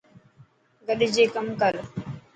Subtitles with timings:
[0.87, 1.73] گڏجي ڪم ڪر.